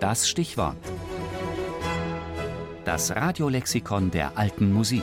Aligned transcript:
Das 0.00 0.28
Stichwort. 0.28 0.76
Das 2.84 3.16
Radiolexikon 3.16 4.10
der 4.10 4.36
alten 4.36 4.70
Musik. 4.72 5.02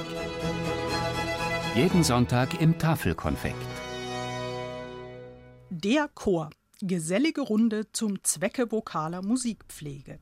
Jeden 1.75 2.03
Sonntag 2.03 2.61
im 2.61 2.77
Tafelkonfekt. 2.77 3.55
Der 5.71 6.07
Chor. 6.13 6.51
Gesellige 6.79 7.41
Runde 7.41 7.91
zum 7.91 8.23
Zwecke 8.23 8.71
vokaler 8.71 9.23
Musikpflege. 9.23 10.19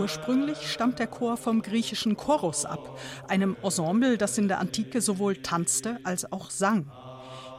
Ursprünglich 0.00 0.70
stammt 0.70 0.98
der 0.98 1.08
Chor 1.08 1.36
vom 1.36 1.60
griechischen 1.60 2.16
Chorus 2.16 2.64
ab, 2.64 2.98
einem 3.28 3.54
Ensemble, 3.62 4.16
das 4.16 4.38
in 4.38 4.48
der 4.48 4.58
Antike 4.58 5.02
sowohl 5.02 5.36
tanzte 5.36 5.98
als 6.04 6.32
auch 6.32 6.48
sang. 6.48 6.90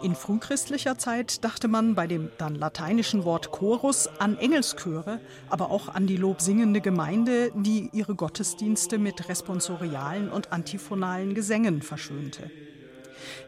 In 0.02 0.16
frühchristlicher 0.16 0.98
Zeit 0.98 1.44
dachte 1.44 1.68
man 1.68 1.94
bei 1.94 2.08
dem 2.08 2.32
dann 2.40 2.56
lateinischen 2.56 3.26
Wort 3.26 3.52
Chorus 3.52 4.10
an 4.18 4.40
Engelschöre, 4.40 5.20
aber 5.52 5.70
auch 5.70 5.90
an 5.90 6.08
die 6.08 6.18
lobsingende 6.18 6.82
Gemeinde, 6.82 7.52
die 7.54 7.92
ihre 7.94 8.16
Gottesdienste 8.16 8.98
mit 8.98 9.30
responsorialen 9.30 10.32
und 10.32 10.52
antiphonalen 10.52 11.36
Gesängen 11.36 11.84
verschönte. 11.84 12.50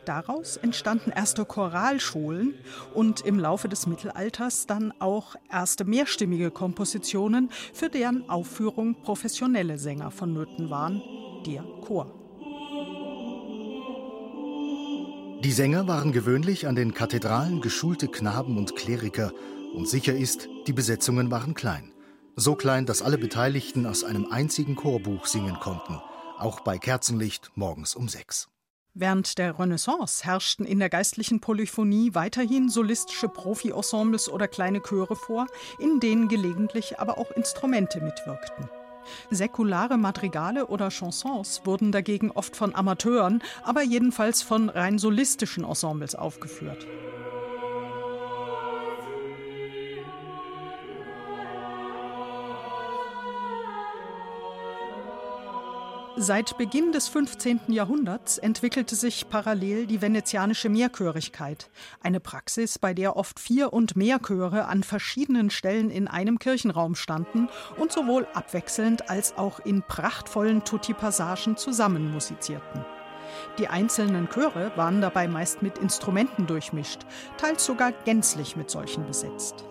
Daraus 0.05 0.57
entstanden 0.57 1.11
erste 1.11 1.45
Choralschulen 1.45 2.55
und 2.93 3.21
im 3.21 3.39
Laufe 3.39 3.69
des 3.69 3.87
Mittelalters 3.87 4.67
dann 4.67 4.93
auch 4.99 5.35
erste 5.49 5.85
mehrstimmige 5.85 6.51
Kompositionen, 6.51 7.49
für 7.73 7.89
deren 7.89 8.29
Aufführung 8.29 9.01
professionelle 9.01 9.77
Sänger 9.77 10.11
vonnöten 10.11 10.69
waren, 10.69 11.01
der 11.45 11.63
Chor. 11.85 12.13
Die 15.43 15.51
Sänger 15.51 15.87
waren 15.87 16.13
gewöhnlich 16.13 16.67
an 16.67 16.75
den 16.75 16.93
Kathedralen 16.93 17.59
geschulte 17.59 18.07
Knaben 18.07 18.57
und 18.57 18.75
Kleriker 18.75 19.33
und 19.73 19.89
sicher 19.89 20.15
ist, 20.15 20.47
die 20.67 20.73
Besetzungen 20.73 21.31
waren 21.31 21.53
klein. 21.53 21.91
So 22.35 22.55
klein, 22.55 22.85
dass 22.85 23.01
alle 23.01 23.17
Beteiligten 23.17 23.85
aus 23.85 24.03
einem 24.03 24.27
einzigen 24.31 24.75
Chorbuch 24.75 25.25
singen 25.25 25.59
konnten, 25.59 26.01
auch 26.37 26.61
bei 26.61 26.77
Kerzenlicht 26.77 27.51
morgens 27.55 27.93
um 27.93 28.07
sechs. 28.07 28.52
Während 28.95 29.39
der 29.39 29.57
Renaissance 29.57 30.23
herrschten 30.23 30.67
in 30.67 30.77
der 30.77 30.89
geistlichen 30.89 31.39
Polyphonie 31.39 32.13
weiterhin 32.13 32.69
solistische 32.69 33.27
Profi-Ensembles 33.27 34.29
oder 34.29 34.47
kleine 34.47 34.81
Chöre 34.83 35.15
vor, 35.15 35.47
in 35.79 35.99
denen 35.99 36.27
gelegentlich 36.27 36.99
aber 36.99 37.17
auch 37.17 37.31
Instrumente 37.31 38.01
mitwirkten. 38.01 38.69
Säkulare 39.31 39.97
Madrigale 39.97 40.67
oder 40.67 40.89
Chansons 40.89 41.61
wurden 41.65 41.91
dagegen 41.91 42.29
oft 42.29 42.55
von 42.55 42.75
Amateuren, 42.75 43.41
aber 43.63 43.81
jedenfalls 43.81 44.43
von 44.43 44.69
rein 44.69 44.99
solistischen 44.99 45.63
Ensembles 45.63 46.13
aufgeführt. 46.13 46.85
Seit 56.15 56.59
Beginn 56.59 56.91
des 56.91 57.07
15. 57.07 57.61
Jahrhunderts 57.69 58.37
entwickelte 58.37 58.95
sich 58.95 59.29
parallel 59.29 59.87
die 59.87 59.99
venezianische 59.99 60.69
Mehrchörigkeit, 60.69 61.71
eine 62.03 62.19
Praxis, 62.19 62.77
bei 62.77 62.93
der 62.93 63.17
oft 63.17 63.39
vier 63.39 63.73
und 63.73 63.95
mehr 63.95 64.19
Chöre 64.19 64.65
an 64.65 64.83
verschiedenen 64.83 65.49
Stellen 65.49 65.89
in 65.89 66.07
einem 66.07 66.37
Kirchenraum 66.37 66.93
standen 66.93 67.49
und 67.77 67.91
sowohl 67.91 68.27
abwechselnd 68.35 69.09
als 69.09 69.35
auch 69.39 69.59
in 69.61 69.81
prachtvollen 69.81 70.63
Tutti-Passagen 70.63 71.57
zusammen 71.57 72.11
musizierten. 72.11 72.85
Die 73.57 73.67
einzelnen 73.67 74.29
Chöre 74.29 74.71
waren 74.75 75.01
dabei 75.01 75.27
meist 75.27 75.63
mit 75.63 75.79
Instrumenten 75.79 76.45
durchmischt, 76.45 76.99
teils 77.37 77.65
sogar 77.65 77.91
gänzlich 77.91 78.55
mit 78.55 78.69
solchen 78.69 79.07
besetzt. 79.07 79.65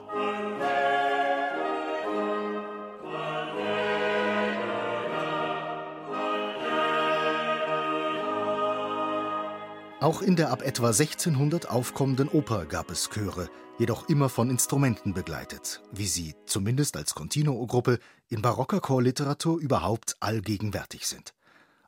Auch 10.02 10.20
in 10.20 10.34
der 10.34 10.50
ab 10.50 10.62
etwa 10.62 10.88
1600 10.88 11.70
aufkommenden 11.70 12.28
Oper 12.28 12.66
gab 12.66 12.90
es 12.90 13.08
Chöre, 13.08 13.48
jedoch 13.78 14.08
immer 14.08 14.28
von 14.28 14.50
Instrumenten 14.50 15.14
begleitet, 15.14 15.80
wie 15.92 16.08
sie, 16.08 16.34
zumindest 16.44 16.96
als 16.96 17.14
Continuo-Gruppe, 17.14 18.00
in 18.28 18.42
barocker 18.42 18.80
Chorliteratur 18.80 19.60
überhaupt 19.60 20.16
allgegenwärtig 20.18 21.06
sind. 21.06 21.34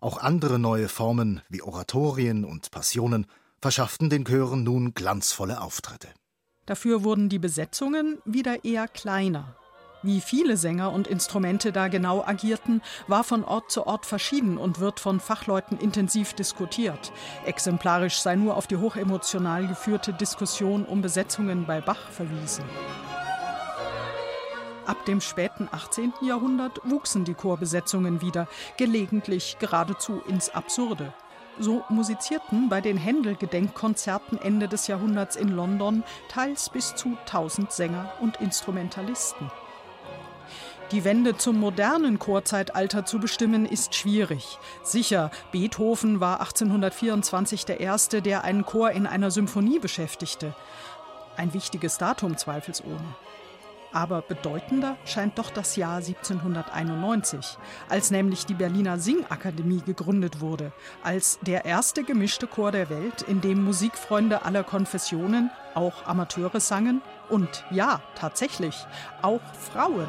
Auch 0.00 0.18
andere 0.18 0.60
neue 0.60 0.88
Formen 0.88 1.40
wie 1.48 1.62
Oratorien 1.62 2.44
und 2.44 2.70
Passionen 2.70 3.26
verschafften 3.60 4.10
den 4.10 4.24
Chören 4.24 4.62
nun 4.62 4.94
glanzvolle 4.94 5.60
Auftritte. 5.60 6.06
Dafür 6.66 7.02
wurden 7.02 7.28
die 7.28 7.40
Besetzungen 7.40 8.18
wieder 8.24 8.64
eher 8.64 8.86
kleiner 8.86 9.56
wie 10.04 10.20
viele 10.20 10.56
Sänger 10.56 10.92
und 10.92 11.06
Instrumente 11.06 11.72
da 11.72 11.88
genau 11.88 12.22
agierten, 12.24 12.82
war 13.08 13.24
von 13.24 13.44
Ort 13.44 13.70
zu 13.70 13.86
Ort 13.86 14.06
verschieden 14.06 14.58
und 14.58 14.80
wird 14.80 15.00
von 15.00 15.20
Fachleuten 15.20 15.78
intensiv 15.78 16.34
diskutiert. 16.34 17.12
Exemplarisch 17.46 18.18
sei 18.20 18.36
nur 18.36 18.56
auf 18.56 18.66
die 18.66 18.76
hochemotional 18.76 19.66
geführte 19.66 20.12
Diskussion 20.12 20.84
um 20.84 21.02
Besetzungen 21.02 21.66
bei 21.66 21.80
Bach 21.80 22.10
verwiesen. 22.10 22.64
Ab 24.86 25.06
dem 25.06 25.22
späten 25.22 25.68
18. 25.70 26.12
Jahrhundert 26.20 26.78
wuchsen 26.84 27.24
die 27.24 27.32
Chorbesetzungen 27.32 28.20
wieder, 28.20 28.48
gelegentlich 28.76 29.56
geradezu 29.58 30.20
ins 30.28 30.50
Absurde. 30.50 31.14
So 31.58 31.84
musizierten 31.88 32.68
bei 32.68 32.80
den 32.80 32.96
Händel-Gedenkkonzerten 32.98 34.40
Ende 34.42 34.68
des 34.68 34.86
Jahrhunderts 34.88 35.36
in 35.36 35.48
London 35.48 36.02
teils 36.28 36.68
bis 36.68 36.94
zu 36.96 37.16
1000 37.26 37.72
Sänger 37.72 38.12
und 38.20 38.40
Instrumentalisten. 38.40 39.50
Die 40.90 41.04
Wende 41.04 41.36
zum 41.36 41.58
modernen 41.58 42.18
Chorzeitalter 42.18 43.06
zu 43.06 43.18
bestimmen, 43.18 43.64
ist 43.64 43.94
schwierig. 43.94 44.58
Sicher, 44.82 45.30
Beethoven 45.50 46.20
war 46.20 46.40
1824 46.40 47.64
der 47.64 47.80
Erste, 47.80 48.20
der 48.20 48.44
einen 48.44 48.66
Chor 48.66 48.90
in 48.90 49.06
einer 49.06 49.30
Symphonie 49.30 49.78
beschäftigte. 49.78 50.54
Ein 51.36 51.54
wichtiges 51.54 51.96
Datum 51.98 52.36
zweifelsohne. 52.36 53.16
Aber 53.94 54.22
bedeutender 54.22 54.96
scheint 55.04 55.38
doch 55.38 55.50
das 55.50 55.76
Jahr 55.76 55.98
1791, 55.98 57.56
als 57.88 58.10
nämlich 58.10 58.44
die 58.44 58.54
Berliner 58.54 58.98
Singakademie 58.98 59.82
gegründet 59.82 60.40
wurde, 60.40 60.72
als 61.04 61.38
der 61.42 61.64
erste 61.64 62.02
gemischte 62.02 62.48
Chor 62.48 62.72
der 62.72 62.90
Welt, 62.90 63.22
in 63.22 63.40
dem 63.40 63.62
Musikfreunde 63.62 64.44
aller 64.44 64.64
Konfessionen, 64.64 65.50
auch 65.74 66.06
Amateure 66.06 66.58
sangen 66.58 67.02
und 67.28 67.64
ja, 67.70 68.00
tatsächlich, 68.16 68.84
auch 69.22 69.40
Frauen. 69.72 70.08